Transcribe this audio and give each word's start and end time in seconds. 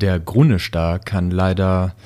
Der 0.00 0.20
Grunnestar 0.20 1.00
kann 1.00 1.32
leider 1.32 1.96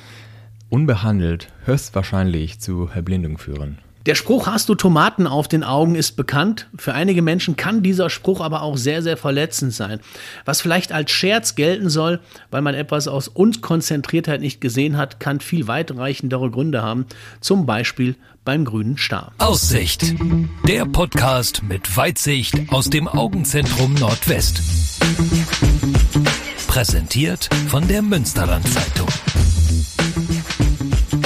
unbehandelt 0.71 1.49
höchstwahrscheinlich 1.67 2.59
zu 2.59 2.89
Erblindung 2.95 3.37
führen. 3.37 3.81
Der 4.07 4.15
Spruch 4.15 4.47
hast 4.47 4.71
du 4.71 4.75
Tomaten 4.75 5.27
auf 5.27 5.47
den 5.47 5.63
Augen 5.63 5.95
ist 5.95 6.13
bekannt. 6.13 6.71
Für 6.79 6.95
einige 6.95 7.21
Menschen 7.21 7.55
kann 7.57 7.83
dieser 7.83 8.09
Spruch 8.09 8.41
aber 8.41 8.63
auch 8.63 8.79
sehr, 8.79 9.03
sehr 9.03 9.19
verletzend 9.19 9.75
sein. 9.75 10.01
Was 10.47 10.63
vielleicht 10.63 10.91
als 10.91 11.11
Scherz 11.11 11.55
gelten 11.55 11.91
soll, 11.91 12.21
weil 12.51 12.63
man 12.63 12.75
etwas 12.75 13.09
aus 13.09 13.29
Unkonzentriertheit 13.29 14.41
nicht 14.41 14.63
gesehen 14.63 14.97
hat, 14.97 15.21
kann 15.21 15.41
viel 15.41 15.69
weitreichendere 15.69 16.51
Gründe 16.51 16.81
haben. 16.83 17.05
Zum 17.41 17.67
Beispiel 17.67 18.17
beim 18.43 18.65
grünen 18.65 18.97
Star. 18.97 19.33
Aussicht. 19.37 20.15
Der 20.67 20.87
Podcast 20.87 21.63
mit 21.63 21.95
Weitsicht 21.95 22.55
aus 22.71 22.89
dem 22.89 23.07
Augenzentrum 23.07 23.93
Nordwest. 23.95 24.63
Präsentiert 26.73 27.51
von 27.69 27.87
der 27.87 28.01
Münsterland 28.01 28.67
Zeitung. 28.67 29.07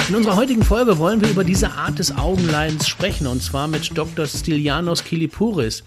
In 0.09 0.15
unserer 0.15 0.35
heutigen 0.35 0.61
Folge 0.61 0.97
wollen 0.97 1.21
wir 1.21 1.29
über 1.29 1.45
diese 1.45 1.71
Art 1.71 1.99
des 1.99 2.13
Augenleidens 2.13 2.85
sprechen 2.85 3.27
und 3.27 3.41
zwar 3.41 3.69
mit 3.69 3.97
Dr. 3.97 4.27
Stilianos 4.27 5.05
Kilipouris. 5.05 5.85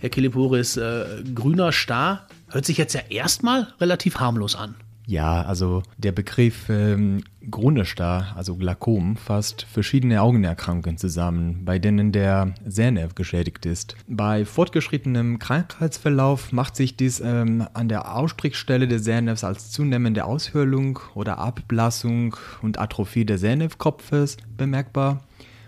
Herr 0.00 0.08
Kilipouris, 0.08 0.78
äh, 0.78 1.22
grüner 1.34 1.70
Star 1.70 2.28
hört 2.48 2.64
sich 2.64 2.78
jetzt 2.78 2.94
ja 2.94 3.02
erstmal 3.10 3.74
relativ 3.78 4.20
harmlos 4.20 4.56
an. 4.56 4.74
Ja, 5.06 5.42
also 5.42 5.82
der 5.98 6.12
Begriff 6.12 6.70
ähm, 6.70 7.22
Grundestar, 7.50 8.34
also 8.36 8.56
Glaukom, 8.56 9.16
fasst 9.16 9.66
verschiedene 9.70 10.22
Augenerkrankungen 10.22 10.96
zusammen, 10.96 11.64
bei 11.64 11.78
denen 11.78 12.10
der 12.10 12.54
Sehnerv 12.64 13.14
geschädigt 13.14 13.66
ist. 13.66 13.96
Bei 14.08 14.46
fortgeschrittenem 14.46 15.38
Krankheitsverlauf 15.38 16.52
macht 16.52 16.76
sich 16.76 16.96
dies 16.96 17.20
ähm, 17.20 17.66
an 17.74 17.88
der 17.88 18.16
Ausstrichstelle 18.16 18.88
des 18.88 19.04
Sehnervs 19.04 19.44
als 19.44 19.70
zunehmende 19.70 20.24
Aushöhlung 20.24 20.98
oder 21.14 21.38
Abblassung 21.38 22.36
und 22.62 22.78
Atrophie 22.78 23.26
des 23.26 23.42
Sehnervkopfes 23.42 24.38
bemerkbar. 24.56 25.22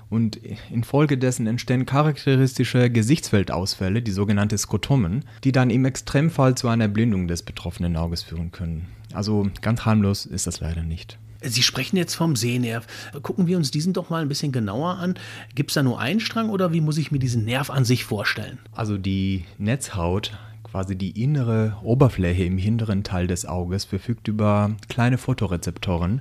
Und 0.08 0.36
infolgedessen 0.70 1.46
entstehen 1.48 1.84
charakteristische 1.84 2.90
Gesichtsfeldausfälle, 2.90 4.02
die 4.02 4.12
sogenannten 4.12 4.56
Skotomen, 4.56 5.24
die 5.42 5.50
dann 5.50 5.68
im 5.68 5.84
Extremfall 5.84 6.54
zu 6.54 6.68
einer 6.68 6.86
Blindung 6.88 7.26
des 7.26 7.42
betroffenen 7.42 7.96
Auges 7.96 8.22
führen 8.22 8.52
können. 8.52 8.86
Also 9.16 9.48
ganz 9.62 9.84
harmlos 9.84 10.26
ist 10.26 10.46
das 10.46 10.60
leider 10.60 10.82
nicht. 10.82 11.18
Sie 11.42 11.62
sprechen 11.62 11.96
jetzt 11.96 12.14
vom 12.14 12.36
Sehnerv. 12.36 12.86
Gucken 13.22 13.46
wir 13.46 13.56
uns 13.56 13.70
diesen 13.70 13.92
doch 13.92 14.10
mal 14.10 14.22
ein 14.22 14.28
bisschen 14.28 14.52
genauer 14.52 14.96
an. 14.98 15.14
Gibt 15.54 15.70
es 15.70 15.74
da 15.74 15.82
nur 15.82 15.98
einen 16.00 16.20
Strang 16.20 16.50
oder 16.50 16.72
wie 16.72 16.80
muss 16.80 16.98
ich 16.98 17.10
mir 17.10 17.18
diesen 17.18 17.44
Nerv 17.44 17.70
an 17.70 17.84
sich 17.84 18.04
vorstellen? 18.04 18.58
Also 18.72 18.98
die 18.98 19.44
Netzhaut, 19.58 20.36
quasi 20.64 20.96
die 20.96 21.22
innere 21.22 21.76
Oberfläche 21.82 22.44
im 22.44 22.58
hinteren 22.58 23.04
Teil 23.04 23.26
des 23.26 23.46
Auges, 23.46 23.84
verfügt 23.84 24.28
über 24.28 24.72
kleine 24.88 25.18
Photorezeptoren, 25.18 26.20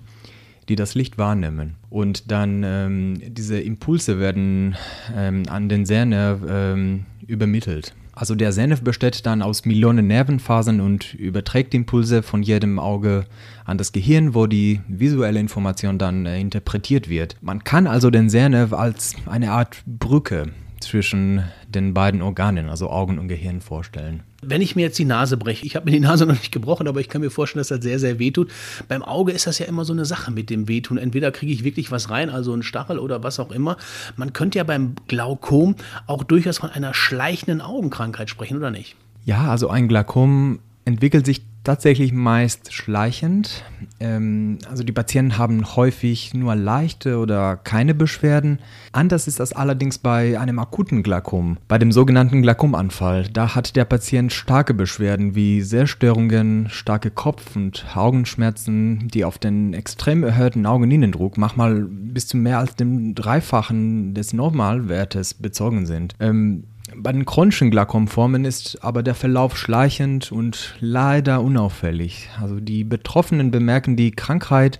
die 0.69 0.75
das 0.75 0.95
Licht 0.95 1.17
wahrnehmen. 1.17 1.75
Und 1.89 2.31
dann 2.31 2.63
ähm, 2.63 3.21
diese 3.21 3.59
Impulse 3.59 4.19
werden 4.19 4.75
ähm, 5.15 5.43
an 5.49 5.69
den 5.69 5.85
Sehnerv 5.85 6.41
ähm, 6.47 7.05
übermittelt. 7.25 7.93
Also 8.15 8.33
der 8.33 8.53
Senf 8.53 8.81
besteht 8.81 9.25
dann 9.25 9.41
aus 9.41 9.65
Millionen 9.65 10.07
Nervenfasern 10.07 10.79
und 10.79 11.13
überträgt 11.13 11.73
Impulse 11.73 12.23
von 12.23 12.41
jedem 12.41 12.79
Auge 12.79 13.25
an 13.65 13.77
das 13.77 13.91
Gehirn, 13.91 14.33
wo 14.33 14.47
die 14.47 14.79
visuelle 14.87 15.39
Information 15.39 15.97
dann 15.97 16.25
äh, 16.25 16.39
interpretiert 16.39 17.09
wird. 17.09 17.35
Man 17.41 17.65
kann 17.65 17.87
also 17.87 18.09
den 18.09 18.29
Sehnerv 18.29 18.71
als 18.71 19.15
eine 19.25 19.51
Art 19.51 19.83
Brücke 19.85 20.53
zwischen 20.79 21.43
den 21.67 21.93
beiden 21.93 22.21
Organen, 22.21 22.69
also 22.69 22.89
Augen 22.89 23.19
und 23.19 23.27
Gehirn, 23.27 23.61
vorstellen. 23.61 24.23
Wenn 24.41 24.61
ich 24.61 24.75
mir 24.75 24.83
jetzt 24.83 24.99
die 24.99 25.05
Nase 25.05 25.37
breche, 25.37 25.65
ich 25.65 25.75
habe 25.75 25.85
mir 25.85 25.91
die 25.91 25.99
Nase 25.99 26.25
noch 26.25 26.35
nicht 26.35 26.51
gebrochen, 26.51 26.87
aber 26.87 26.99
ich 26.99 27.09
kann 27.09 27.21
mir 27.21 27.31
vorstellen, 27.31 27.61
dass 27.61 27.69
das 27.69 27.81
sehr, 27.81 27.99
sehr 27.99 28.19
wehtut. 28.19 28.51
Beim 28.87 29.01
Auge 29.01 29.31
ist 29.31 29.47
das 29.47 29.59
ja 29.59 29.65
immer 29.65 29.85
so 29.85 29.93
eine 29.93 30.05
Sache 30.05 30.31
mit 30.31 30.49
dem 30.49 30.67
Wehtun. 30.67 30.97
Entweder 30.97 31.31
kriege 31.31 31.51
ich 31.51 31.63
wirklich 31.63 31.91
was 31.91 32.09
rein, 32.09 32.29
also 32.29 32.53
einen 32.53 32.63
Stachel 32.63 32.99
oder 32.99 33.23
was 33.23 33.39
auch 33.39 33.51
immer. 33.51 33.77
Man 34.15 34.33
könnte 34.33 34.57
ja 34.57 34.63
beim 34.63 34.95
Glaukom 35.07 35.75
auch 36.07 36.23
durchaus 36.23 36.59
von 36.59 36.69
einer 36.69 36.93
schleichenden 36.93 37.61
Augenkrankheit 37.61 38.29
sprechen, 38.29 38.57
oder 38.57 38.71
nicht? 38.71 38.95
Ja, 39.25 39.49
also 39.49 39.69
ein 39.69 39.87
Glaukom 39.87 40.59
entwickelt 40.85 41.25
sich 41.25 41.41
tatsächlich 41.65 42.13
meist 42.13 42.71
schleichend. 42.71 43.63
Ähm, 43.99 44.59
also 44.69 44.83
die 44.83 44.93
Patienten 44.93 45.37
haben 45.37 45.75
häufig 45.75 46.33
nur 46.33 46.55
leichte 46.55 47.17
oder 47.17 47.57
keine 47.57 47.93
Beschwerden. 47.93 48.59
Anders 48.93 49.27
ist 49.27 49.39
das 49.39 49.51
allerdings 49.51 49.97
bei 49.97 50.39
einem 50.39 50.59
akuten 50.59 51.03
Glaukom, 51.03 51.57
bei 51.67 51.77
dem 51.77 51.91
sogenannten 51.91 52.41
Glaukomanfall. 52.41 53.27
Da 53.33 53.55
hat 53.55 53.75
der 53.75 53.85
Patient 53.85 54.31
starke 54.31 54.73
Beschwerden 54.73 55.35
wie 55.35 55.61
Sehstörungen, 55.61 56.69
starke 56.69 57.11
Kopf- 57.11 57.55
und 57.55 57.85
Augenschmerzen, 57.93 59.09
die 59.09 59.25
auf 59.25 59.37
den 59.37 59.73
extrem 59.73 60.23
erhöhten 60.23 60.65
Augeninnendruck 60.65 61.37
manchmal 61.37 61.81
bis 61.89 62.27
zu 62.27 62.37
mehr 62.37 62.59
als 62.59 62.75
dem 62.75 63.15
Dreifachen 63.15 64.13
des 64.13 64.33
Normalwertes 64.33 65.33
bezogen 65.33 65.85
sind. 65.85 66.13
Ähm, 66.19 66.65
bei 67.05 67.11
den 67.11 67.25
chronischen 67.25 67.69
Glaukomformen 67.69 68.45
ist 68.45 68.79
aber 68.83 69.03
der 69.03 69.13
Verlauf 69.13 69.59
schleichend 69.59 70.31
und 70.31 70.73
leider 70.79 71.39
unauffällig. 71.41 72.31
Also 72.41 72.59
die 72.59 72.83
Betroffenen 72.83 73.51
bemerken 73.51 73.95
die 73.95 74.09
Krankheit 74.09 74.79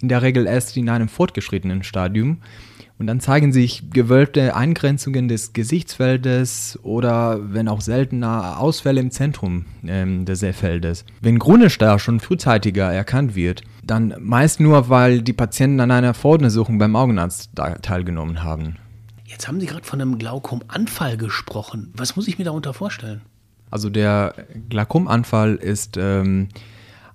in 0.00 0.08
der 0.08 0.22
Regel 0.22 0.46
erst 0.46 0.76
in 0.76 0.88
einem 0.88 1.08
fortgeschrittenen 1.08 1.82
Stadium. 1.82 2.38
Und 2.96 3.08
dann 3.08 3.18
zeigen 3.18 3.52
sich 3.52 3.90
gewölbte 3.90 4.54
Eingrenzungen 4.54 5.26
des 5.26 5.52
Gesichtsfeldes 5.52 6.78
oder, 6.84 7.40
wenn 7.52 7.66
auch 7.66 7.80
seltener, 7.80 8.60
Ausfälle 8.60 9.00
im 9.00 9.10
Zentrum 9.10 9.64
ähm, 9.84 10.26
des 10.26 10.38
Sehfeldes. 10.38 11.04
Wenn 11.22 11.40
Grünestar 11.40 11.98
schon 11.98 12.20
frühzeitiger 12.20 12.92
erkannt 12.92 13.34
wird, 13.34 13.62
dann 13.82 14.14
meist 14.20 14.60
nur, 14.60 14.90
weil 14.90 15.22
die 15.22 15.32
Patienten 15.32 15.80
an 15.80 15.90
einer 15.90 16.14
Voruntersuchung 16.14 16.78
beim 16.78 16.94
Augenarzt 16.94 17.50
teilgenommen 17.82 18.44
haben. 18.44 18.76
Jetzt 19.34 19.48
haben 19.48 19.58
Sie 19.58 19.66
gerade 19.66 19.84
von 19.84 20.00
einem 20.00 20.16
Glaukomanfall 20.16 21.16
gesprochen. 21.16 21.92
Was 21.96 22.14
muss 22.14 22.28
ich 22.28 22.38
mir 22.38 22.44
darunter 22.44 22.72
vorstellen? 22.72 23.22
Also 23.68 23.90
der 23.90 24.32
Glaukomanfall 24.68 25.56
ist 25.56 25.96
ähm, 25.96 26.50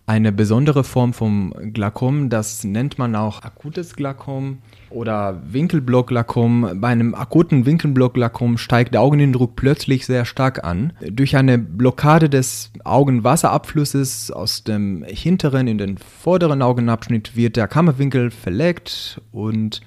eine 0.06 0.34
besondere 0.34 0.84
Form 0.84 1.14
vom 1.14 1.54
Glaukom. 1.72 2.30
Das 2.30 2.66
nennt 2.66 3.00
man 3.00 3.16
auch 3.16 3.44
akutes 3.44 3.96
Glaukom 3.96 4.58
oder 4.90 5.42
Winkelblock-Glaukom. 5.50 6.82
Bei 6.82 6.90
einem 6.90 7.16
akuten 7.16 7.66
Winkelblock-Glaukom 7.66 8.58
steigt 8.58 8.96
der 8.96 9.02
Augeninnendruck 9.02 9.56
plötzlich 9.56 10.06
sehr 10.06 10.26
stark 10.26 10.66
an. 10.66 10.92
Durch 11.10 11.38
eine 11.38 11.58
Blockade 11.58 12.30
des 12.30 12.74
Augenwasserabflusses 12.84 14.30
aus 14.30 14.66
dem 14.66 15.06
hinteren 15.08 15.70
in 15.70 15.78
den 15.78 15.98
vorderen 15.98 16.62
Augenabschnitt 16.64 17.38
wird 17.38 17.56
der 17.56 17.70
Kammerwinkel 17.70 18.30
verlegt 18.30 19.22
und 19.32 19.80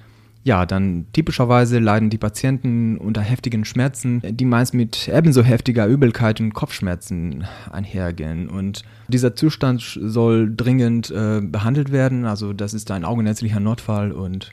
ja, 0.45 0.65
dann 0.65 1.05
typischerweise 1.13 1.79
leiden 1.79 2.09
die 2.09 2.17
Patienten 2.17 2.97
unter 2.97 3.21
heftigen 3.21 3.63
Schmerzen, 3.63 4.21
die 4.23 4.45
meist 4.45 4.73
mit 4.73 5.07
ebenso 5.07 5.41
heftiger 5.41 5.87
Übelkeit 5.87 6.41
und 6.41 6.53
Kopfschmerzen 6.53 7.45
einhergehen. 7.71 8.49
Und 8.49 8.83
dieser 9.07 9.35
Zustand 9.35 9.97
soll 10.01 10.53
dringend 10.53 11.11
äh, 11.11 11.39
behandelt 11.41 11.93
werden. 11.93 12.25
Also 12.25 12.51
das 12.51 12.73
ist 12.73 12.91
ein 12.91 13.05
augenärztlicher 13.05 13.61
Notfall 13.61 14.11
und 14.11 14.51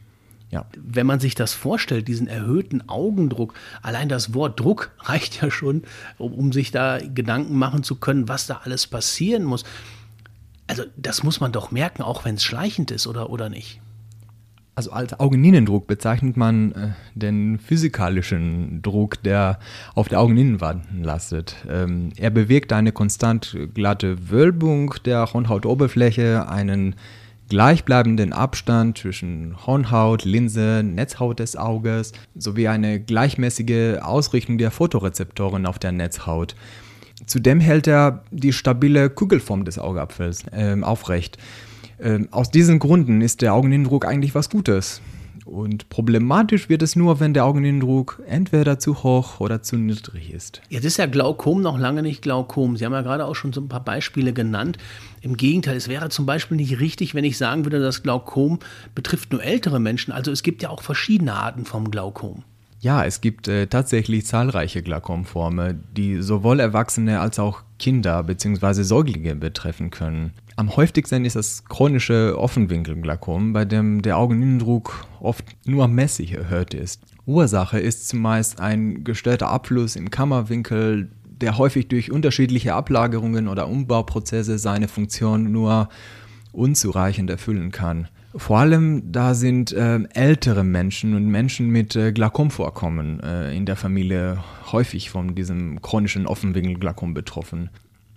ja. 0.51 0.67
Wenn 0.77 1.06
man 1.06 1.21
sich 1.21 1.37
das 1.37 1.53
vorstellt, 1.53 2.09
diesen 2.09 2.27
erhöhten 2.27 2.89
Augendruck, 2.89 3.55
allein 3.83 4.09
das 4.09 4.34
Wort 4.34 4.59
Druck 4.59 4.91
reicht 4.99 5.41
ja 5.41 5.51
schon, 5.51 5.84
um, 6.19 6.33
um 6.33 6.53
sich 6.53 6.72
da 6.72 6.99
Gedanken 6.99 7.57
machen 7.57 7.84
zu 7.84 7.95
können, 7.97 8.28
was 8.28 8.47
da 8.47 8.62
alles 8.65 8.87
passieren 8.89 9.45
muss. 9.45 9.65
Also 10.67 10.84
das 10.97 11.22
muss 11.22 11.41
man 11.41 11.53
doch 11.53 11.71
merken, 11.71 12.03
auch 12.03 12.25
wenn 12.25 12.34
es 12.34 12.45
schleichend 12.45 12.91
ist 12.91 13.07
oder, 13.07 13.31
oder 13.31 13.49
nicht. 13.49 13.81
Also 14.81 14.93
als 14.93 15.21
Augeninnendruck 15.21 15.87
bezeichnet 15.87 16.39
man 16.39 16.73
äh, 16.73 16.89
den 17.15 17.59
physikalischen 17.59 18.81
Druck, 18.81 19.23
der 19.23 19.59
auf 19.95 20.09
der 20.09 20.21
Augeninnenwand 20.21 20.85
lastet. 21.03 21.55
Ähm, 21.69 22.09
er 22.17 22.31
bewirkt 22.31 22.73
eine 22.73 22.91
konstant 22.91 23.59
glatte 23.75 24.31
Wölbung 24.31 24.95
der 25.05 25.35
Hornhautoberfläche, 25.35 26.49
einen 26.49 26.95
gleichbleibenden 27.51 28.33
Abstand 28.33 28.97
zwischen 28.97 29.54
Hornhaut, 29.66 30.25
Linse, 30.25 30.83
Netzhaut 30.83 31.41
des 31.41 31.57
Auges 31.57 32.13
sowie 32.34 32.69
eine 32.69 33.01
gleichmäßige 33.01 33.99
Ausrichtung 34.01 34.57
der 34.57 34.71
Photorezeptoren 34.71 35.66
auf 35.66 35.78
der 35.78 35.93
Netzhaut. 35.93 36.57
Zudem 37.27 37.60
hält 37.60 37.87
er 37.87 38.22
die 38.31 38.54
stabile 38.54 39.10
Kugelform 39.10 39.66
des 39.66 39.78
Augapfels 39.78 40.45
äh, 40.53 40.75
aufrecht. 40.81 41.37
Ähm, 42.03 42.29
aus 42.31 42.51
diesen 42.51 42.79
Gründen 42.79 43.21
ist 43.21 43.43
der 43.43 43.55
Augeninnendruck 43.55 44.07
eigentlich 44.07 44.35
was 44.35 44.51
Gutes. 44.51 45.01
Und 45.45 45.89
problematisch 45.89 46.69
wird 46.69 46.81
es 46.83 46.95
nur, 46.95 47.19
wenn 47.19 47.35
der 47.35 47.45
Augeninnendruck 47.45 48.23
entweder 48.27 48.79
zu 48.79 49.03
hoch 49.03 49.41
oder 49.41 49.63
zu 49.63 49.77
niedrig 49.77 50.33
ist. 50.33 50.63
Jetzt 50.69 50.85
ist 50.85 50.97
ja 50.97 51.07
Glaukom 51.07 51.61
noch 51.61 51.77
lange 51.77 52.03
nicht 52.03 52.23
Glaukom. 52.23 52.77
Sie 52.77 52.85
haben 52.85 52.93
ja 52.93 53.03
gerade 53.03 53.27
auch 53.27 53.35
schon 53.35 53.53
so 53.53 53.61
ein 53.61 53.69
paar 53.69 53.85
Beispiele 53.85 54.33
genannt. 54.33 54.79
Im 55.23 55.37
Gegenteil, 55.37 55.77
es 55.77 55.89
wäre 55.89 56.09
zum 56.09 56.25
Beispiel 56.25 56.57
nicht 56.57 56.79
richtig, 56.79 57.17
wenn 57.17 57.25
ich 57.25 57.37
sagen 57.37 57.65
würde, 57.65 57.81
dass 57.81 58.05
Glaukom 58.05 58.61
betrifft 58.95 59.33
nur 59.33 59.43
ältere 59.43 59.81
Menschen. 59.81 60.13
Also 60.13 60.31
es 60.31 60.45
gibt 60.45 60.63
ja 60.63 60.69
auch 60.69 60.83
verschiedene 60.83 61.35
Arten 61.35 61.65
vom 61.65 61.91
Glaukom. 61.91 62.45
Ja, 62.79 63.05
es 63.05 63.21
gibt 63.21 63.49
äh, 63.49 63.67
tatsächlich 63.67 64.27
zahlreiche 64.27 64.83
Glaukomformen, 64.83 65.85
die 65.97 66.23
sowohl 66.23 66.61
Erwachsene 66.61 67.21
als 67.21 67.39
auch 67.39 67.63
Kinder 67.80 68.22
bzw. 68.22 68.82
Säuglinge 68.82 69.34
betreffen 69.34 69.91
können. 69.91 70.32
Am 70.54 70.77
häufigsten 70.77 71.24
ist 71.24 71.34
das 71.34 71.65
chronische 71.65 72.38
Offenwinkelglaukom, 72.38 73.53
bei 73.53 73.65
dem 73.65 74.03
der 74.03 74.18
Augeninnendruck 74.18 75.06
oft 75.18 75.44
nur 75.66 75.88
mäßig 75.88 76.34
erhöht 76.34 76.74
ist. 76.74 77.03
Ursache 77.27 77.80
ist 77.80 78.09
zumeist 78.09 78.60
ein 78.60 79.03
gestörter 79.03 79.48
Abfluss 79.48 79.97
im 79.97 80.10
Kammerwinkel, 80.10 81.10
der 81.24 81.56
häufig 81.56 81.88
durch 81.88 82.12
unterschiedliche 82.12 82.74
Ablagerungen 82.74 83.48
oder 83.48 83.66
Umbauprozesse 83.66 84.59
seine 84.59 84.86
Funktion 84.86 85.50
nur 85.50 85.88
unzureichend 86.53 87.31
erfüllen 87.31 87.71
kann. 87.71 88.09
Vor 88.35 88.59
allem 88.59 89.11
da 89.11 89.35
sind 89.35 89.73
äh, 89.73 90.01
ältere 90.15 90.63
Menschen 90.63 91.15
und 91.15 91.27
Menschen 91.27 91.69
mit 91.69 91.97
äh, 91.97 92.13
Glaukomvorkommen 92.13 93.21
äh, 93.21 93.55
in 93.57 93.67
der 93.67 93.75
Familie 93.75 94.39
häufig 94.71 95.11
von 95.11 95.35
diesem 95.35 95.83
chronischen 95.83 96.27
Offenwinkelglaukom 96.29 97.13
betroffen. 97.13 97.71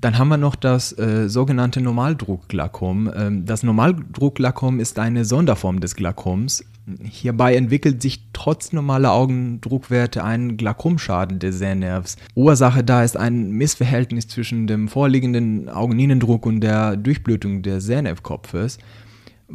Dann 0.04 0.18
haben 0.18 0.28
wir 0.28 0.38
noch 0.38 0.56
das 0.56 0.92
äh, 1.00 1.30
sogenannte 1.30 1.80
Normaldruckglaukom. 1.80 3.10
Ähm, 3.16 3.46
das 3.46 3.64
Normaldruckglaukom 3.64 4.82
ist 4.82 5.00
eine 5.00 5.24
Sonderform 5.24 5.80
des 5.80 5.96
Glaukoms. 5.96 6.66
Hierbei 7.02 7.56
entwickelt 7.56 8.02
sich 8.02 8.26
trotz 8.34 8.74
normaler 8.74 9.14
Augendruckwerte 9.14 10.22
ein 10.22 10.58
Glaukomschaden 10.58 11.40
des 11.40 11.58
Sehnervs. 11.58 12.18
Ursache 12.36 12.84
da 12.84 13.02
ist 13.02 13.16
ein 13.16 13.52
Missverhältnis 13.52 14.28
zwischen 14.28 14.68
dem 14.68 14.90
vorliegenden 14.90 15.70
Augeninnendruck 15.70 16.46
und 16.46 16.60
der 16.60 16.98
Durchblutung 16.98 17.62
des 17.62 17.86
Sehnervkopfes 17.86 18.80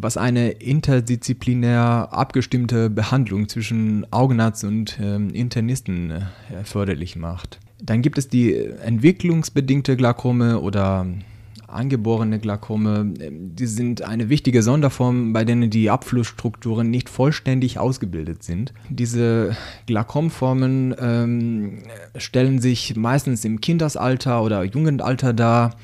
was 0.00 0.16
eine 0.16 0.50
interdisziplinär 0.50 2.08
abgestimmte 2.12 2.88
Behandlung 2.88 3.48
zwischen 3.48 4.06
Augenarzt 4.12 4.62
und 4.62 4.98
äh, 5.00 5.16
Internisten 5.16 6.10
äh, 6.12 6.20
erforderlich 6.54 7.16
macht. 7.16 7.58
Dann 7.80 8.02
gibt 8.02 8.18
es 8.18 8.28
die 8.28 8.54
entwicklungsbedingte 8.54 9.96
Glaukome 9.96 10.60
oder 10.60 11.06
angeborene 11.68 12.38
Glaukome. 12.38 13.12
Die 13.14 13.66
sind 13.66 14.02
eine 14.02 14.28
wichtige 14.28 14.62
Sonderform, 14.62 15.32
bei 15.32 15.44
denen 15.44 15.70
die 15.70 15.90
Abflussstrukturen 15.90 16.90
nicht 16.90 17.08
vollständig 17.08 17.78
ausgebildet 17.78 18.42
sind. 18.42 18.72
Diese 18.88 19.56
Glaukomformen 19.86 20.94
ähm, 20.98 21.82
stellen 22.16 22.60
sich 22.60 22.96
meistens 22.96 23.44
im 23.44 23.60
Kindesalter 23.60 24.42
oder 24.42 24.64
Jugendalter 24.64 25.32
dar 25.32 25.76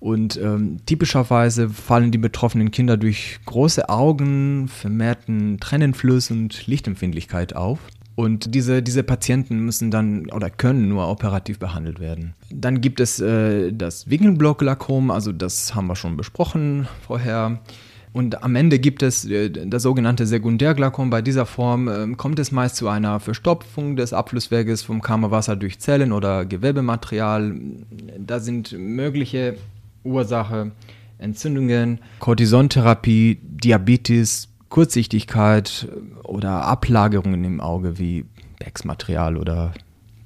und 0.00 0.36
ähm, 0.36 0.76
typischerweise 0.86 1.68
fallen 1.68 2.12
die 2.12 2.18
betroffenen 2.18 2.70
Kinder 2.70 2.96
durch 2.96 3.40
große 3.44 3.88
Augen, 3.88 4.68
vermehrten 4.68 5.58
Tränenfluss 5.58 6.30
und 6.30 6.68
Lichtempfindlichkeit 6.68 7.56
auf. 7.56 7.80
Und 8.18 8.52
diese, 8.52 8.82
diese 8.82 9.04
Patienten 9.04 9.60
müssen 9.60 9.92
dann 9.92 10.28
oder 10.32 10.50
können 10.50 10.88
nur 10.88 11.06
operativ 11.08 11.60
behandelt 11.60 12.00
werden. 12.00 12.34
Dann 12.50 12.80
gibt 12.80 12.98
es 12.98 13.20
äh, 13.20 13.72
das 13.72 14.10
Winkelblock-Glaukom, 14.10 15.12
also 15.12 15.30
das 15.30 15.76
haben 15.76 15.86
wir 15.86 15.94
schon 15.94 16.16
besprochen 16.16 16.88
vorher. 17.06 17.60
Und 18.12 18.42
am 18.42 18.56
Ende 18.56 18.80
gibt 18.80 19.04
es 19.04 19.24
äh, 19.24 19.50
das 19.50 19.84
sogenannte 19.84 20.26
Sekundärglaukom. 20.26 21.10
Bei 21.10 21.22
dieser 21.22 21.46
Form 21.46 21.86
äh, 21.86 22.12
kommt 22.16 22.40
es 22.40 22.50
meist 22.50 22.74
zu 22.74 22.88
einer 22.88 23.20
Verstopfung 23.20 23.94
des 23.94 24.12
Abflussweges 24.12 24.82
vom 24.82 25.00
Kammerwasser 25.00 25.54
durch 25.54 25.78
Zellen 25.78 26.10
oder 26.10 26.44
Gewebematerial. 26.44 27.54
Da 28.18 28.40
sind 28.40 28.72
mögliche 28.72 29.58
Ursache 30.02 30.72
Entzündungen, 31.18 32.00
Cortisontherapie, 32.18 33.38
Diabetes, 33.42 34.48
Kurzsichtigkeit 34.68 35.88
oder 36.24 36.62
Ablagerungen 36.64 37.44
im 37.44 37.60
Auge 37.60 37.98
wie 37.98 38.26
Becksmaterial 38.58 39.36
oder 39.36 39.72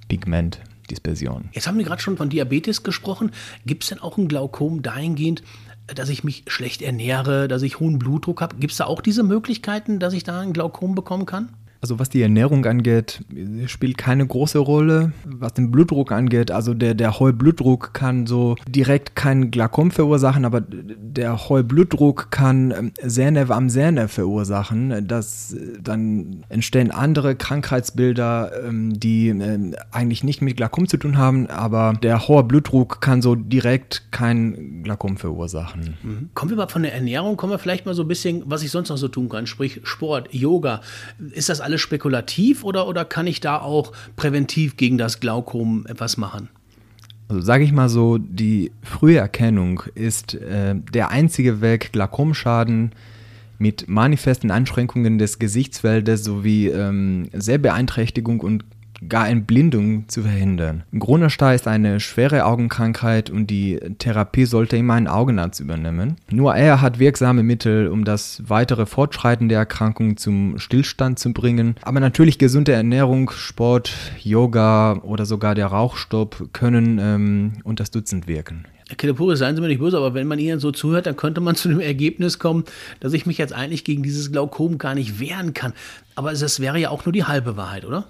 Pigmentdispersion. 0.08 1.48
Jetzt 1.52 1.66
haben 1.66 1.78
wir 1.78 1.84
gerade 1.84 2.02
schon 2.02 2.16
von 2.16 2.28
Diabetes 2.28 2.82
gesprochen. 2.82 3.30
Gibt 3.66 3.84
es 3.84 3.90
denn 3.90 4.00
auch 4.00 4.18
ein 4.18 4.28
Glaukom 4.28 4.82
dahingehend, 4.82 5.42
dass 5.86 6.08
ich 6.08 6.24
mich 6.24 6.44
schlecht 6.48 6.82
ernähre, 6.82 7.48
dass 7.48 7.62
ich 7.62 7.80
hohen 7.80 7.98
Blutdruck 7.98 8.40
habe? 8.40 8.56
Gibt 8.56 8.72
es 8.72 8.78
da 8.78 8.86
auch 8.86 9.00
diese 9.00 9.22
Möglichkeiten, 9.22 9.98
dass 9.98 10.14
ich 10.14 10.24
da 10.24 10.40
ein 10.40 10.52
Glaukom 10.52 10.94
bekommen 10.94 11.26
kann? 11.26 11.50
Also 11.82 11.98
was 11.98 12.10
die 12.10 12.22
Ernährung 12.22 12.64
angeht, 12.64 13.22
spielt 13.66 13.98
keine 13.98 14.24
große 14.24 14.60
Rolle. 14.60 15.12
Was 15.24 15.54
den 15.54 15.72
Blutdruck 15.72 16.12
angeht, 16.12 16.52
also 16.52 16.74
der, 16.74 16.94
der 16.94 17.18
hohe 17.18 17.32
Blutdruck 17.32 17.92
kann 17.92 18.28
so 18.28 18.54
direkt 18.68 19.16
kein 19.16 19.50
Glaukom 19.50 19.90
verursachen, 19.90 20.44
aber 20.44 20.60
der 20.60 21.48
hohe 21.48 21.64
Blutdruck 21.64 22.30
kann 22.30 22.70
ähm, 22.70 22.92
Sehnerv 23.02 23.50
am 23.50 23.68
Sehnerv 23.68 24.12
verursachen. 24.12 25.08
Das, 25.08 25.56
dann 25.82 26.44
entstehen 26.50 26.92
andere 26.92 27.34
Krankheitsbilder, 27.34 28.52
ähm, 28.64 29.00
die 29.00 29.30
ähm, 29.30 29.74
eigentlich 29.90 30.22
nicht 30.22 30.40
mit 30.40 30.56
Glaukom 30.56 30.86
zu 30.86 30.98
tun 30.98 31.18
haben, 31.18 31.48
aber 31.48 31.94
der 32.00 32.28
hohe 32.28 32.44
Blutdruck 32.44 33.00
kann 33.00 33.22
so 33.22 33.34
direkt 33.34 34.12
kein 34.12 34.84
Glaukom 34.84 35.16
verursachen. 35.16 35.96
Mhm. 36.04 36.30
Kommen 36.34 36.50
wir 36.50 36.58
mal 36.58 36.68
von 36.68 36.84
der 36.84 36.94
Ernährung, 36.94 37.36
kommen 37.36 37.52
wir 37.52 37.58
vielleicht 37.58 37.86
mal 37.86 37.94
so 37.94 38.02
ein 38.02 38.08
bisschen, 38.08 38.44
was 38.46 38.62
ich 38.62 38.70
sonst 38.70 38.88
noch 38.88 38.98
so 38.98 39.08
tun 39.08 39.28
kann, 39.28 39.48
sprich 39.48 39.80
Sport, 39.82 40.32
Yoga. 40.32 40.80
Ist 41.32 41.48
das 41.48 41.60
alles 41.60 41.71
alles 41.72 41.80
spekulativ 41.80 42.64
oder, 42.64 42.86
oder 42.86 43.06
kann 43.06 43.26
ich 43.26 43.40
da 43.40 43.58
auch 43.58 43.92
präventiv 44.14 44.76
gegen 44.76 44.98
das 44.98 45.20
Glaukom 45.20 45.86
etwas 45.88 46.18
machen? 46.18 46.50
Also 47.28 47.40
sage 47.40 47.64
ich 47.64 47.72
mal 47.72 47.88
so, 47.88 48.18
die 48.18 48.72
frühe 48.82 49.16
Erkennung 49.16 49.82
ist 49.94 50.34
äh, 50.34 50.74
der 50.74 51.08
einzige 51.10 51.62
Weg, 51.62 51.92
Glaukomschaden 51.92 52.92
mit 53.58 53.88
manifesten 53.88 54.50
Einschränkungen 54.50 55.18
des 55.18 55.38
Gesichtsfeldes 55.38 56.24
sowie 56.24 56.68
ähm, 56.68 57.30
Sehbeeinträchtigung 57.32 58.40
und 58.40 58.64
gar 59.08 59.28
Entblindung 59.28 60.08
zu 60.08 60.22
verhindern. 60.22 60.84
Grunerstar 60.96 61.54
ist 61.54 61.68
eine 61.68 62.00
schwere 62.00 62.44
Augenkrankheit 62.44 63.30
und 63.30 63.48
die 63.48 63.78
Therapie 63.98 64.44
sollte 64.44 64.76
immer 64.76 64.94
ein 64.94 65.08
Augenarzt 65.08 65.60
übernehmen. 65.60 66.16
Nur 66.30 66.54
er 66.54 66.80
hat 66.80 66.98
wirksame 66.98 67.42
Mittel, 67.42 67.88
um 67.88 68.04
das 68.04 68.42
weitere 68.46 68.86
Fortschreiten 68.86 69.48
der 69.48 69.58
Erkrankung 69.58 70.16
zum 70.16 70.58
Stillstand 70.58 71.18
zu 71.18 71.32
bringen. 71.32 71.76
Aber 71.82 72.00
natürlich 72.00 72.38
gesunde 72.38 72.72
Ernährung, 72.72 73.30
Sport, 73.30 73.92
Yoga 74.22 75.00
oder 75.02 75.26
sogar 75.26 75.54
der 75.54 75.66
Rauchstopp 75.66 76.48
können 76.52 76.98
ähm, 77.00 77.52
unterstützend 77.64 78.26
wirken. 78.26 78.66
Herr 78.92 78.96
Kelepure, 78.96 79.38
seien 79.38 79.56
Sie 79.56 79.62
mir 79.62 79.68
nicht 79.68 79.80
böse, 79.80 79.96
aber 79.96 80.12
wenn 80.12 80.26
man 80.26 80.38
Ihnen 80.38 80.60
so 80.60 80.70
zuhört, 80.70 81.06
dann 81.06 81.16
könnte 81.16 81.40
man 81.40 81.54
zu 81.56 81.70
dem 81.70 81.80
Ergebnis 81.80 82.38
kommen, 82.38 82.64
dass 83.00 83.14
ich 83.14 83.24
mich 83.24 83.38
jetzt 83.38 83.54
eigentlich 83.54 83.84
gegen 83.84 84.02
dieses 84.02 84.30
Glaukom 84.30 84.76
gar 84.76 84.94
nicht 84.94 85.18
wehren 85.18 85.54
kann. 85.54 85.72
Aber 86.14 86.34
das 86.34 86.60
wäre 86.60 86.78
ja 86.78 86.90
auch 86.90 87.06
nur 87.06 87.12
die 87.14 87.24
halbe 87.24 87.56
Wahrheit, 87.56 87.86
oder? 87.86 88.04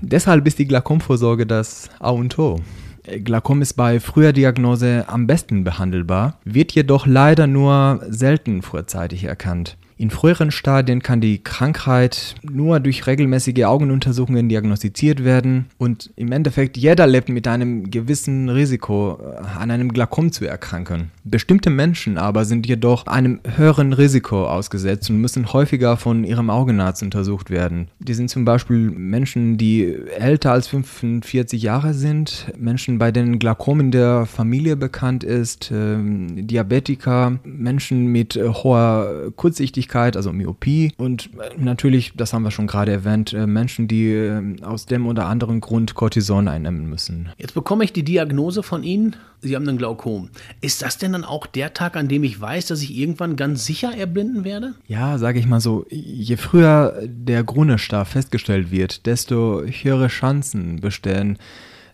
Deshalb 0.00 0.44
ist 0.48 0.58
die 0.58 0.66
Glaukomvorsorge 0.66 1.46
das 1.46 1.88
A 2.00 2.10
und 2.10 2.36
O. 2.36 2.60
Glaukom 3.04 3.62
ist 3.62 3.74
bei 3.74 4.00
früher 4.00 4.32
Diagnose 4.32 5.04
am 5.06 5.28
besten 5.28 5.62
behandelbar, 5.62 6.40
wird 6.44 6.72
jedoch 6.72 7.06
leider 7.06 7.46
nur 7.46 8.00
selten 8.08 8.62
vorzeitig 8.62 9.22
erkannt. 9.22 9.76
In 9.96 10.10
früheren 10.10 10.50
Stadien 10.50 11.02
kann 11.02 11.20
die 11.20 11.42
Krankheit 11.42 12.34
nur 12.42 12.80
durch 12.80 13.06
regelmäßige 13.06 13.64
Augenuntersuchungen 13.64 14.48
diagnostiziert 14.48 15.24
werden 15.24 15.66
und 15.78 16.10
im 16.16 16.32
Endeffekt 16.32 16.76
jeder 16.76 17.06
lebt 17.06 17.28
mit 17.28 17.46
einem 17.46 17.90
gewissen 17.90 18.48
Risiko, 18.48 19.20
äh, 19.22 19.58
an 19.58 19.70
einem 19.70 19.92
Glaukom 19.92 20.32
zu 20.32 20.46
erkranken. 20.46 21.12
Bestimmte 21.22 21.70
Menschen 21.70 22.18
aber 22.18 22.44
sind 22.44 22.66
jedoch 22.66 23.06
einem 23.06 23.38
höheren 23.56 23.92
Risiko 23.92 24.46
ausgesetzt 24.46 25.10
und 25.10 25.20
müssen 25.20 25.52
häufiger 25.52 25.96
von 25.96 26.24
ihrem 26.24 26.50
Augenarzt 26.50 27.02
untersucht 27.02 27.50
werden. 27.50 27.88
Die 28.00 28.14
sind 28.14 28.30
zum 28.30 28.44
Beispiel 28.44 28.90
Menschen, 28.90 29.58
die 29.58 29.94
älter 30.18 30.50
als 30.50 30.66
45 30.66 31.62
Jahre 31.62 31.94
sind, 31.94 32.52
Menschen, 32.58 32.98
bei 32.98 33.12
denen 33.12 33.38
Glaukom 33.38 33.78
in 33.78 33.90
der 33.92 34.26
Familie 34.26 34.76
bekannt 34.76 35.22
ist, 35.22 35.70
äh, 35.70 35.96
Diabetiker, 36.00 37.38
Menschen 37.44 38.08
mit 38.08 38.34
äh, 38.34 38.48
hoher 38.48 39.32
Kurzsichtigkeit, 39.36 39.84
Kurzsichtigkeit, 39.94 40.16
also 40.16 40.32
Myopie 40.32 40.92
und 40.96 41.30
äh, 41.34 41.50
natürlich, 41.56 42.12
das 42.16 42.32
haben 42.32 42.42
wir 42.42 42.50
schon 42.50 42.66
gerade 42.66 42.92
erwähnt, 42.92 43.32
äh, 43.32 43.46
Menschen, 43.46 43.88
die 43.88 44.10
äh, 44.10 44.62
aus 44.62 44.86
dem 44.86 45.06
oder 45.06 45.26
anderen 45.26 45.60
Grund 45.60 45.94
Cortison 45.94 46.48
einnehmen 46.48 46.88
müssen. 46.88 47.30
Jetzt 47.38 47.54
bekomme 47.54 47.84
ich 47.84 47.92
die 47.92 48.02
Diagnose 48.02 48.62
von 48.62 48.82
Ihnen, 48.82 49.16
Sie 49.40 49.54
haben 49.54 49.68
einen 49.68 49.78
Glaukom. 49.78 50.30
Ist 50.62 50.80
das 50.80 50.96
denn 50.96 51.12
dann 51.12 51.24
auch 51.24 51.46
der 51.46 51.74
Tag, 51.74 51.96
an 51.96 52.08
dem 52.08 52.24
ich 52.24 52.40
weiß, 52.40 52.66
dass 52.66 52.80
ich 52.80 52.96
irgendwann 52.96 53.36
ganz 53.36 53.66
sicher 53.66 53.94
erblinden 53.94 54.44
werde? 54.44 54.74
Ja, 54.86 55.18
sage 55.18 55.38
ich 55.38 55.46
mal 55.46 55.60
so, 55.60 55.84
je 55.90 56.36
früher 56.36 56.98
der 57.04 57.44
Grunestar 57.44 58.06
festgestellt 58.06 58.70
wird, 58.70 59.04
desto 59.04 59.62
höhere 59.62 60.08
Chancen 60.08 60.80
bestehen, 60.80 61.38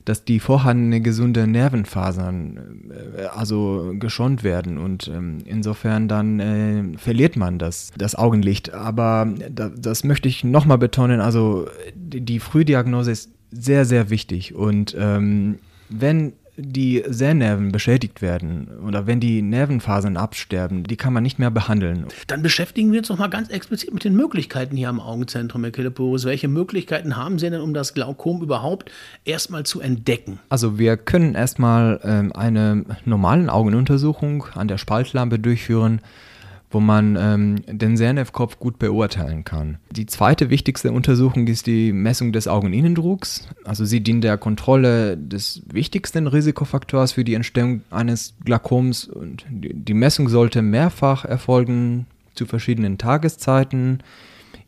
dass 0.05 0.25
die 0.25 0.41
vorhandenen 0.41 1.03
gesunde 1.03 1.47
Nervenfasern 1.47 2.91
äh, 3.17 3.23
also 3.25 3.95
geschont 3.99 4.43
werden 4.43 4.79
und 4.79 5.09
ähm, 5.09 5.39
insofern 5.45 6.09
dann 6.09 6.41
äh, 6.41 6.99
verliert 6.99 7.37
man 7.37 7.59
das, 7.59 7.93
das 7.97 8.15
Augenlicht. 8.15 8.73
Aber 8.73 9.33
da, 9.51 9.69
das 9.69 10.05
möchte 10.05 10.29
ich 10.29 10.45
nochmal 10.45 10.79
betonen, 10.79 11.21
also 11.21 11.67
die, 11.95 12.21
die, 12.21 12.41
Frühdiagnose 12.41 13.11
ist 13.11 13.31
sehr, 13.51 13.85
sehr 13.85 14.11
wichtig 14.11 14.55
und 14.55 14.97
ähm, 14.99 15.59
wenn 15.89 16.33
die 16.61 17.03
Sehnerven 17.07 17.73
beschädigt 17.73 18.23
werden 18.23 18.69
oder 18.87 19.07
wenn 19.07 19.21
die 19.21 19.43
Nervenfasern 19.43 20.17
absterben, 20.17 20.85
die 20.85 20.97
kann 20.97 21.13
man 21.13 21.23
nicht 21.23 21.39
mehr 21.39 21.51
behandeln. 21.51 22.07
Dann 22.27 22.43
beschäftigen 22.43 22.93
wir 22.93 23.01
uns 23.01 23.09
noch 23.09 23.19
mal 23.19 23.29
ganz 23.29 23.49
explizit 23.49 23.93
mit 23.93 24.05
den 24.05 24.15
Möglichkeiten 24.15 24.77
hier 24.77 24.89
am 24.89 25.01
Augenzentrum, 25.01 25.63
Herr 25.63 25.73
Killeporis. 25.73 26.25
Welche 26.25 26.49
Möglichkeiten 26.49 27.17
haben 27.17 27.39
Sie 27.39 27.51
denn, 27.51 27.61
um 27.61 27.75
das 27.75 27.95
Glaukom 27.95 28.43
überhaupt 28.43 28.91
erstmal 29.25 29.65
zu 29.65 29.81
entdecken? 29.81 30.39
Also 30.49 30.79
wir 30.79 30.97
können 30.97 31.35
erstmal 31.35 32.01
ähm, 32.05 32.33
eine 32.33 32.85
normale 33.05 33.53
Augenuntersuchung 33.53 34.47
an 34.55 34.69
der 34.69 34.79
Spaltlampe 34.79 35.39
durchführen 35.39 36.01
wo 36.71 36.81
man 36.81 37.17
ähm, 37.19 37.57
den 37.67 37.97
Sernef-Kopf 37.97 38.59
gut 38.59 38.79
beurteilen 38.79 39.45
kann. 39.45 39.79
Die 39.91 40.07
zweite 40.07 40.51
wichtigste 40.51 40.93
Untersuchung 40.93 41.47
ist 41.49 41.67
die 41.67 41.93
Messung 41.93 42.33
des 42.33 42.47
Augeninnendrucks. 42.47 43.49
Also 43.65 43.85
sie 43.85 44.01
dient 44.01 44.23
der 44.23 44.39
Kontrolle 44.39 45.17
des 45.17 45.63
wichtigsten 45.73 46.27
Risikofaktors 46.27 47.13
für 47.13 47.25
die 47.25 47.35
Entstehung 47.35 47.83
eines 47.91 48.35
Glaukoms 48.45 49.09
und 49.09 49.45
die 49.51 49.95
Messung 49.95 50.29
sollte 50.29 50.63
mehrfach 50.63 51.25
erfolgen 51.25 52.07
zu 52.35 52.47
verschiedenen 52.47 52.99
Tageszeiten, 52.99 54.03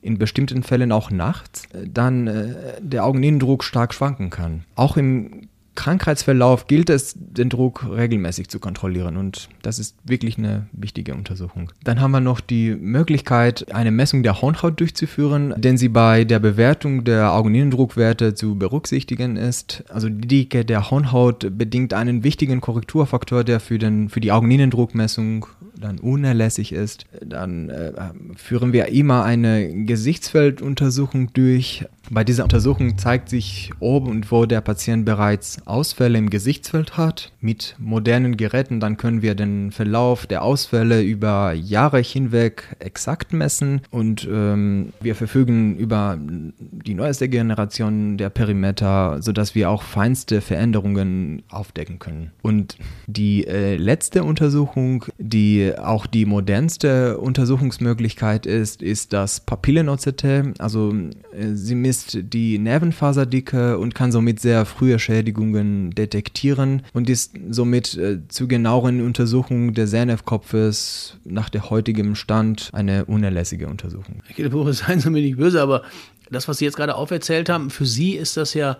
in 0.02 0.18
bestimmten 0.18 0.64
Fällen 0.64 0.90
auch 0.90 1.12
nachts, 1.12 1.68
dann 1.86 2.26
äh, 2.26 2.54
der 2.80 3.04
Augeninnendruck 3.04 3.62
stark 3.62 3.94
schwanken 3.94 4.30
kann. 4.30 4.64
Auch 4.74 4.96
im 4.96 5.48
Krankheitsverlauf 5.74 6.66
gilt 6.66 6.90
es, 6.90 7.14
den 7.16 7.48
Druck 7.48 7.86
regelmäßig 7.88 8.48
zu 8.48 8.58
kontrollieren 8.58 9.16
und 9.16 9.48
das 9.62 9.78
ist 9.78 9.96
wirklich 10.04 10.36
eine 10.36 10.66
wichtige 10.72 11.14
Untersuchung. 11.14 11.70
Dann 11.82 12.00
haben 12.00 12.10
wir 12.10 12.20
noch 12.20 12.40
die 12.40 12.74
Möglichkeit, 12.74 13.72
eine 13.72 13.90
Messung 13.90 14.22
der 14.22 14.42
Hornhaut 14.42 14.78
durchzuführen, 14.80 15.54
denn 15.56 15.78
sie 15.78 15.88
bei 15.88 16.24
der 16.24 16.40
Bewertung 16.40 17.04
der 17.04 17.32
Augeninnendruckwerte 17.32 18.34
zu 18.34 18.56
berücksichtigen 18.56 19.36
ist. 19.36 19.84
Also 19.88 20.08
die 20.08 20.28
Dicke 20.28 20.64
der 20.64 20.90
Hornhaut 20.90 21.56
bedingt 21.56 21.94
einen 21.94 22.22
wichtigen 22.22 22.60
Korrekturfaktor, 22.60 23.44
der 23.44 23.60
für, 23.60 23.78
den, 23.78 24.08
für 24.08 24.20
die 24.20 24.32
Augeninnendruckmessung 24.32 25.46
dann 25.82 25.98
unerlässig 25.98 26.72
ist. 26.72 27.04
Dann 27.20 27.68
äh, 27.68 27.92
führen 28.36 28.72
wir 28.72 28.88
immer 28.88 29.24
eine 29.24 29.84
Gesichtsfelduntersuchung 29.84 31.32
durch. 31.32 31.84
Bei 32.10 32.24
dieser 32.24 32.44
Untersuchung 32.44 32.98
zeigt 32.98 33.28
sich, 33.28 33.70
ob 33.80 34.08
und 34.08 34.30
wo 34.32 34.46
der 34.46 34.60
Patient 34.60 35.04
bereits 35.04 35.66
Ausfälle 35.66 36.18
im 36.18 36.30
Gesichtsfeld 36.30 36.96
hat. 36.96 37.32
Mit 37.40 37.76
modernen 37.78 38.36
Geräten 38.36 38.80
dann 38.80 38.96
können 38.96 39.22
wir 39.22 39.34
den 39.34 39.70
Verlauf 39.72 40.26
der 40.26 40.42
Ausfälle 40.42 41.02
über 41.02 41.52
Jahre 41.52 42.00
hinweg 42.00 42.76
exakt 42.78 43.32
messen 43.32 43.82
und 43.90 44.28
ähm, 44.30 44.92
wir 45.00 45.14
verfügen 45.14 45.76
über 45.76 46.18
die 46.18 46.94
neueste 46.94 47.28
Generation 47.28 48.16
der 48.16 48.30
Perimeter, 48.30 49.22
sodass 49.22 49.54
wir 49.54 49.70
auch 49.70 49.82
feinste 49.82 50.40
Veränderungen 50.40 51.42
aufdecken 51.50 51.98
können. 51.98 52.30
Und 52.42 52.76
die 53.06 53.46
äh, 53.46 53.76
letzte 53.76 54.24
Untersuchung, 54.24 55.04
die 55.18 55.71
auch 55.78 56.06
die 56.06 56.26
modernste 56.26 57.18
Untersuchungsmöglichkeit 57.18 58.46
ist, 58.46 58.82
ist 58.82 59.12
das 59.12 59.40
Papillen-OCT. 59.40 60.58
Also 60.58 60.92
äh, 61.32 61.54
sie 61.54 61.74
misst 61.74 62.18
die 62.22 62.58
Nervenfaserdicke 62.58 63.78
und 63.78 63.94
kann 63.94 64.12
somit 64.12 64.40
sehr 64.40 64.64
frühe 64.64 64.98
Schädigungen 64.98 65.90
detektieren 65.90 66.82
und 66.92 67.08
ist 67.08 67.34
somit 67.50 67.96
äh, 67.96 68.26
zu 68.28 68.48
genaueren 68.48 69.00
Untersuchungen 69.00 69.74
des 69.74 69.90
Sehnervkopfes 69.90 71.18
nach 71.24 71.48
der 71.48 71.70
heutigen 71.70 72.14
Stand 72.14 72.70
eine 72.72 73.04
unerlässige 73.04 73.68
Untersuchung. 73.68 74.22
Herr 74.26 74.36
Killebuch, 74.36 74.72
seien 74.72 75.00
Sie 75.00 75.10
mir 75.10 75.22
nicht 75.22 75.36
böse, 75.36 75.60
aber 75.62 75.82
das, 76.30 76.48
was 76.48 76.58
Sie 76.58 76.64
jetzt 76.64 76.76
gerade 76.76 76.94
auferzählt 76.94 77.48
haben, 77.48 77.70
für 77.70 77.86
Sie 77.86 78.12
ist 78.12 78.36
das 78.36 78.54
ja 78.54 78.78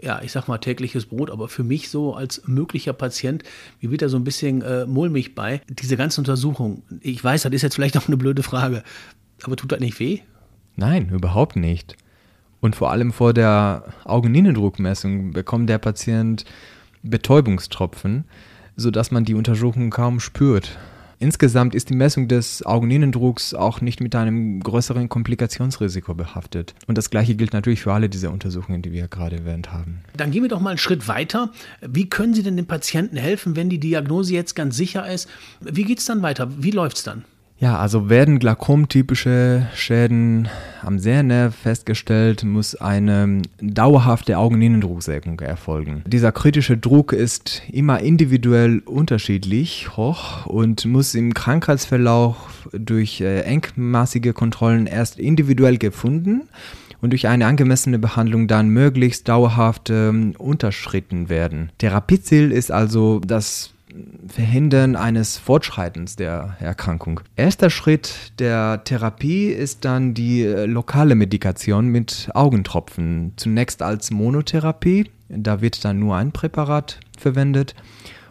ja, 0.00 0.20
ich 0.22 0.32
sag 0.32 0.48
mal 0.48 0.58
tägliches 0.58 1.06
Brot, 1.06 1.30
aber 1.30 1.48
für 1.48 1.64
mich 1.64 1.90
so 1.90 2.14
als 2.14 2.42
möglicher 2.46 2.92
Patient, 2.92 3.42
wie 3.80 3.90
wird 3.90 4.02
da 4.02 4.08
so 4.08 4.16
ein 4.16 4.24
bisschen 4.24 4.62
äh, 4.62 4.86
mulmig 4.86 5.34
bei, 5.34 5.60
diese 5.68 5.96
ganze 5.96 6.20
Untersuchung. 6.20 6.82
Ich 7.00 7.22
weiß, 7.22 7.42
das 7.42 7.52
ist 7.52 7.62
jetzt 7.62 7.74
vielleicht 7.74 7.96
auch 7.98 8.06
eine 8.06 8.16
blöde 8.16 8.42
Frage, 8.42 8.82
aber 9.42 9.56
tut 9.56 9.72
das 9.72 9.80
nicht 9.80 9.98
weh? 10.00 10.20
Nein, 10.76 11.10
überhaupt 11.10 11.56
nicht. 11.56 11.96
Und 12.60 12.76
vor 12.76 12.90
allem 12.90 13.12
vor 13.12 13.32
der 13.32 13.84
Augeninnendruckmessung 14.04 15.32
bekommt 15.32 15.68
der 15.68 15.78
Patient 15.78 16.44
Betäubungstropfen, 17.02 18.24
sodass 18.76 19.10
man 19.10 19.24
die 19.24 19.34
Untersuchung 19.34 19.90
kaum 19.90 20.20
spürt. 20.20 20.78
Insgesamt 21.20 21.74
ist 21.74 21.90
die 21.90 21.94
Messung 21.94 22.28
des 22.28 22.64
Augeninnendrucks 22.64 23.52
auch 23.52 23.80
nicht 23.80 24.00
mit 24.00 24.14
einem 24.14 24.60
größeren 24.60 25.08
Komplikationsrisiko 25.08 26.14
behaftet. 26.14 26.74
Und 26.86 26.96
das 26.96 27.10
gleiche 27.10 27.34
gilt 27.34 27.52
natürlich 27.52 27.80
für 27.80 27.92
alle 27.92 28.08
diese 28.08 28.30
Untersuchungen, 28.30 28.82
die 28.82 28.92
wir 28.92 29.08
gerade 29.08 29.38
erwähnt 29.38 29.72
haben. 29.72 30.00
Dann 30.16 30.30
gehen 30.30 30.42
wir 30.42 30.48
doch 30.48 30.60
mal 30.60 30.70
einen 30.70 30.78
Schritt 30.78 31.08
weiter. 31.08 31.50
Wie 31.80 32.08
können 32.08 32.34
Sie 32.34 32.44
denn 32.44 32.56
den 32.56 32.66
Patienten 32.66 33.16
helfen, 33.16 33.56
wenn 33.56 33.68
die 33.68 33.80
Diagnose 33.80 34.32
jetzt 34.32 34.54
ganz 34.54 34.76
sicher 34.76 35.10
ist? 35.10 35.28
Wie 35.60 35.84
geht 35.84 35.98
es 35.98 36.04
dann 36.04 36.22
weiter? 36.22 36.48
Wie 36.62 36.70
läuft 36.70 36.98
es 36.98 37.02
dann? 37.02 37.24
Ja, 37.60 37.76
also 37.76 38.08
werden 38.08 38.38
Glaukom-typische 38.38 39.66
Schäden 39.74 40.48
am 40.82 41.00
Sehnerv 41.00 41.56
festgestellt, 41.56 42.44
muss 42.44 42.76
eine 42.76 43.42
dauerhafte 43.60 44.38
Augeninnendrucksenkung 44.38 45.40
erfolgen. 45.40 46.04
Dieser 46.06 46.30
kritische 46.30 46.76
Druck 46.76 47.12
ist 47.12 47.62
immer 47.68 47.98
individuell 47.98 48.78
unterschiedlich 48.84 49.96
hoch 49.96 50.46
und 50.46 50.84
muss 50.84 51.16
im 51.16 51.34
Krankheitsverlauf 51.34 52.68
durch 52.72 53.20
äh, 53.20 53.40
engmaßige 53.40 54.34
Kontrollen 54.34 54.86
erst 54.86 55.18
individuell 55.18 55.78
gefunden 55.78 56.42
und 57.00 57.10
durch 57.10 57.26
eine 57.26 57.46
angemessene 57.46 57.98
Behandlung 57.98 58.46
dann 58.46 58.68
möglichst 58.68 59.28
dauerhaft 59.28 59.90
äh, 59.90 60.10
unterschritten 60.38 61.28
werden. 61.28 61.70
Therapieziel 61.78 62.52
ist 62.52 62.70
also 62.70 63.18
das 63.18 63.72
Verhindern 64.26 64.96
eines 64.96 65.38
Fortschreitens 65.38 66.16
der 66.16 66.56
Erkrankung. 66.60 67.20
Erster 67.36 67.70
Schritt 67.70 68.32
der 68.38 68.84
Therapie 68.84 69.48
ist 69.48 69.84
dann 69.84 70.14
die 70.14 70.42
äh, 70.42 70.66
lokale 70.66 71.14
Medikation 71.14 71.88
mit 71.88 72.30
Augentropfen. 72.34 73.32
Zunächst 73.36 73.82
als 73.82 74.10
Monotherapie, 74.10 75.10
da 75.28 75.60
wird 75.60 75.84
dann 75.84 75.98
nur 75.98 76.16
ein 76.16 76.32
Präparat 76.32 77.00
verwendet 77.18 77.74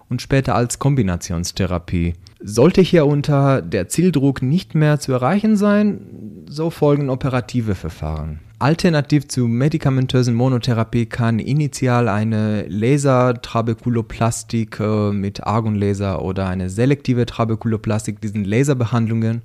und 0.10 0.22
später 0.22 0.56
als 0.56 0.80
Kombinationstherapie. 0.80 2.14
Sollte 2.40 2.82
hierunter 2.82 3.62
der 3.62 3.88
Zieldruck 3.88 4.42
nicht 4.42 4.76
mehr 4.76 5.00
zu 5.00 5.12
erreichen 5.12 5.58
sein, 5.58 6.46
so 6.48 6.70
folgen 6.70 7.10
operative 7.10 7.76
Verfahren. 7.76 8.40
Alternativ 8.60 9.28
zu 9.28 9.48
medikamentösen 9.48 10.34
Monotherapie 10.34 11.06
kann 11.06 11.38
initial 11.38 12.10
eine 12.10 12.66
Lasertrabekuloplastik 12.68 14.80
äh, 14.80 15.12
mit 15.12 15.44
Argonlaser 15.44 16.24
oder 16.24 16.48
eine 16.48 16.72
selektive 16.72 17.28
Trabekuloplastik, 17.28 18.20
diesen 18.20 18.44
Laserbehandlungen 18.44 19.44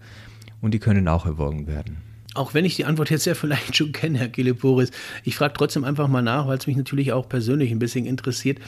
und 0.62 0.72
die 0.72 0.78
können 0.78 1.08
auch 1.08 1.26
erwogen 1.26 1.66
werden. 1.66 2.11
Auch 2.34 2.54
wenn 2.54 2.64
ich 2.64 2.76
die 2.76 2.84
Antwort 2.84 3.10
jetzt 3.10 3.26
ja 3.26 3.34
vielleicht 3.36 3.76
schon 3.76 3.92
kenne, 3.92 4.18
Herr 4.18 4.28
Gilliporis, 4.28 4.90
ich 5.24 5.36
frage 5.36 5.54
trotzdem 5.56 5.84
einfach 5.84 6.08
mal 6.08 6.22
nach, 6.22 6.46
weil 6.46 6.58
es 6.58 6.66
mich 6.66 6.76
natürlich 6.76 7.12
auch 7.12 7.28
persönlich 7.28 7.70
ein 7.70 7.78
bisschen 7.78 8.06
interessiert. 8.06 8.58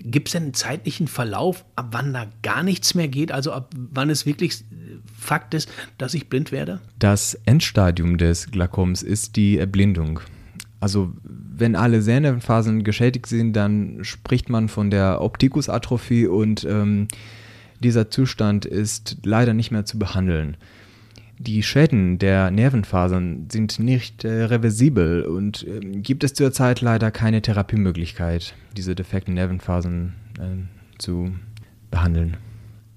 Gibt 0.00 0.28
es 0.28 0.32
denn 0.32 0.44
einen 0.44 0.54
zeitlichen 0.54 1.06
Verlauf, 1.06 1.64
ab 1.76 1.88
wann 1.92 2.12
da 2.12 2.26
gar 2.42 2.62
nichts 2.62 2.94
mehr 2.94 3.08
geht? 3.08 3.30
Also 3.30 3.52
ab 3.52 3.70
wann 3.76 4.10
es 4.10 4.26
wirklich 4.26 4.64
Fakt 5.18 5.54
ist, 5.54 5.70
dass 5.98 6.14
ich 6.14 6.28
blind 6.28 6.52
werde? 6.52 6.80
Das 6.98 7.34
Endstadium 7.44 8.18
des 8.18 8.50
Glaukoms 8.50 9.02
ist 9.02 9.36
die 9.36 9.58
Erblindung. 9.58 10.20
Also 10.80 11.12
wenn 11.22 11.76
alle 11.76 12.02
Sehnervenphasen 12.02 12.84
geschädigt 12.84 13.26
sind, 13.26 13.54
dann 13.54 14.00
spricht 14.02 14.50
man 14.50 14.68
von 14.68 14.90
der 14.90 15.22
Optikusatrophie 15.22 16.26
und 16.26 16.64
ähm, 16.64 17.08
dieser 17.80 18.10
Zustand 18.10 18.66
ist 18.66 19.18
leider 19.24 19.54
nicht 19.54 19.70
mehr 19.70 19.84
zu 19.84 19.98
behandeln. 19.98 20.56
Die 21.46 21.62
Schäden 21.62 22.18
der 22.18 22.50
Nervenfasern 22.50 23.48
sind 23.52 23.78
nicht 23.78 24.24
äh, 24.24 24.44
reversibel 24.44 25.24
und 25.24 25.66
äh, 25.66 25.80
gibt 25.80 26.24
es 26.24 26.32
zurzeit 26.32 26.80
leider 26.80 27.10
keine 27.10 27.42
Therapiemöglichkeit, 27.42 28.54
diese 28.76 28.94
defekten 28.94 29.34
Nervenfasern 29.34 30.14
äh, 30.38 30.98
zu 30.98 31.34
behandeln. 31.90 32.38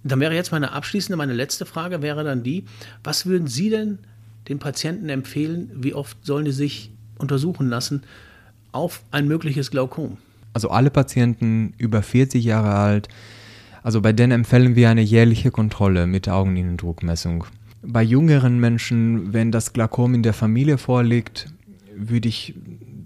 Dann 0.06 0.22
wäre 0.22 0.34
jetzt 0.34 0.54
meine 0.54 0.72
abschließende, 0.72 1.18
meine 1.18 1.34
letzte 1.34 1.66
Frage 1.66 2.02
wäre 2.02 2.24
dann 2.24 2.44
die, 2.44 2.64
was 3.04 3.26
würden 3.26 3.48
Sie 3.48 3.70
denn 3.70 4.00
den 4.48 4.60
Patienten 4.60 5.10
empfehlen, 5.10 5.70
wie 5.76 5.94
oft 5.94 6.26
sollen 6.26 6.46
die 6.46 6.52
sich 6.52 6.92
untersuchen 7.18 7.68
lassen 7.68 8.04
auf 8.72 9.02
ein 9.12 9.28
mögliches 9.28 9.72
Glaukom? 9.72 10.18
Also 10.54 10.70
alle 10.70 10.90
Patienten 10.90 11.74
über 11.78 12.02
40 12.02 12.46
Jahre 12.46 12.76
alt, 12.76 13.10
also 13.84 14.00
bei 14.02 14.14
denen 14.14 14.32
empfehlen 14.32 14.76
wir 14.76 14.90
eine 14.90 15.02
jährliche 15.02 15.52
Kontrolle 15.52 16.08
mit 16.08 16.30
Augeninnendruckmessung. 16.30 17.46
Bei 17.82 18.04
jüngeren 18.04 18.60
Menschen, 18.60 19.34
wenn 19.34 19.52
das 19.52 19.74
Glaukom 19.74 20.14
in 20.14 20.24
der 20.24 20.34
Familie 20.34 20.78
vorliegt, 20.78 21.48
würde 21.96 22.28
ich 22.28 22.56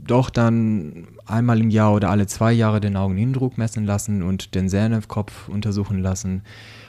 doch 0.05 0.29
dann 0.29 1.07
einmal 1.25 1.59
im 1.61 1.69
Jahr 1.69 1.93
oder 1.93 2.09
alle 2.09 2.27
zwei 2.27 2.51
Jahre 2.51 2.81
den 2.81 2.97
Augeninnendruck 2.97 3.57
messen 3.57 3.85
lassen 3.85 4.23
und 4.23 4.55
den 4.55 4.69
Sehnervkopf 4.69 5.47
untersuchen 5.47 5.99
lassen. 5.99 6.41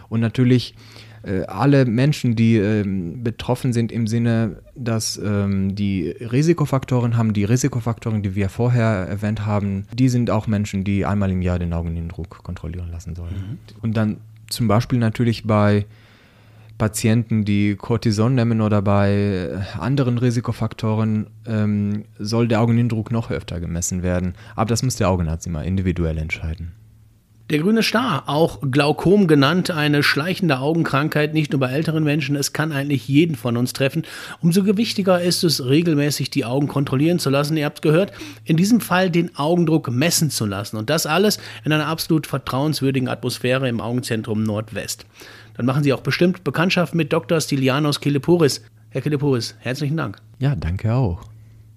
Und 0.08 0.20
natürlich 0.20 0.74
äh, 1.22 1.42
alle 1.42 1.84
Menschen, 1.84 2.34
die 2.34 2.56
ähm, 2.56 3.22
betroffen 3.22 3.72
sind 3.72 3.92
im 3.92 4.06
Sinne, 4.06 4.62
dass 4.74 5.20
ähm, 5.22 5.74
die 5.74 6.08
Risikofaktoren 6.08 7.16
haben, 7.16 7.32
die 7.32 7.44
Risikofaktoren, 7.44 8.22
die 8.22 8.34
wir 8.34 8.48
vorher 8.48 9.06
erwähnt 9.08 9.46
haben, 9.46 9.86
die 9.94 10.08
sind 10.08 10.30
auch 10.30 10.46
Menschen, 10.46 10.84
die 10.84 11.06
einmal 11.06 11.30
im 11.30 11.42
Jahr 11.42 11.58
den 11.58 11.72
Augeninnendruck 11.72 12.42
kontrollieren 12.42 12.90
lassen 12.90 13.14
sollen. 13.14 13.34
Mhm. 13.34 13.58
Und 13.82 13.96
dann 13.96 14.16
zum 14.48 14.68
Beispiel 14.68 14.98
natürlich 14.98 15.44
bei 15.44 15.86
Patienten, 16.82 17.44
die 17.44 17.76
Cortison 17.76 18.34
nehmen 18.34 18.60
oder 18.60 18.82
bei 18.82 19.50
anderen 19.78 20.18
Risikofaktoren, 20.18 21.28
ähm, 21.46 22.06
soll 22.18 22.48
der 22.48 22.60
Augeninnendruck 22.60 23.12
noch 23.12 23.30
öfter 23.30 23.60
gemessen 23.60 24.02
werden. 24.02 24.34
Aber 24.56 24.68
das 24.68 24.82
muss 24.82 24.96
der 24.96 25.08
Augenarzt 25.08 25.46
immer 25.46 25.62
individuell 25.62 26.18
entscheiden. 26.18 26.72
Der 27.50 27.60
grüne 27.60 27.84
Star, 27.84 28.24
auch 28.26 28.60
Glaukom 28.68 29.28
genannt, 29.28 29.70
eine 29.70 30.02
schleichende 30.02 30.58
Augenkrankheit, 30.58 31.34
nicht 31.34 31.52
nur 31.52 31.60
bei 31.60 31.70
älteren 31.70 32.02
Menschen, 32.02 32.34
es 32.34 32.52
kann 32.52 32.72
eigentlich 32.72 33.06
jeden 33.06 33.36
von 33.36 33.56
uns 33.56 33.72
treffen. 33.72 34.02
Umso 34.40 34.64
gewichtiger 34.64 35.22
ist 35.22 35.44
es, 35.44 35.64
regelmäßig 35.64 36.30
die 36.30 36.44
Augen 36.44 36.66
kontrollieren 36.66 37.20
zu 37.20 37.30
lassen. 37.30 37.56
Ihr 37.56 37.66
habt 37.66 37.82
gehört, 37.82 38.10
in 38.44 38.56
diesem 38.56 38.80
Fall 38.80 39.08
den 39.08 39.36
Augendruck 39.36 39.88
messen 39.88 40.30
zu 40.30 40.46
lassen. 40.46 40.78
Und 40.78 40.90
das 40.90 41.06
alles 41.06 41.38
in 41.64 41.72
einer 41.72 41.86
absolut 41.86 42.26
vertrauenswürdigen 42.26 43.08
Atmosphäre 43.08 43.68
im 43.68 43.80
Augenzentrum 43.80 44.42
Nordwest. 44.42 45.06
Dann 45.54 45.66
machen 45.66 45.82
Sie 45.82 45.92
auch 45.92 46.00
bestimmt 46.00 46.44
Bekanntschaft 46.44 46.94
mit 46.94 47.12
Dr. 47.12 47.40
Stilianos 47.40 48.00
Keleporis. 48.00 48.62
Herr 48.90 49.00
Keleporis, 49.00 49.54
herzlichen 49.60 49.96
Dank. 49.96 50.18
Ja, 50.38 50.54
danke 50.54 50.94
auch. 50.94 51.31